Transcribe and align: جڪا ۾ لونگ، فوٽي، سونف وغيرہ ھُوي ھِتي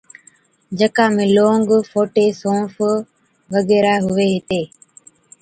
جڪا 0.79 1.05
۾ 1.15 1.23
لونگ، 1.35 1.67
فوٽي، 1.89 2.27
سونف 2.41 2.73
وغيرہ 3.53 3.93
ھُوي 4.05 4.27
ھِتي 4.33 4.61